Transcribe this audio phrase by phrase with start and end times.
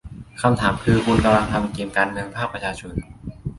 [0.41, 2.93] คำถามคือคุณกำลังทำเกมการเมืองภาคประชาชน